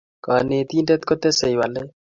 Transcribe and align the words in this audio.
Kanetindet 0.25 1.01
ko 1.07 1.13
tesei 1.21 1.55
walet 1.59 1.89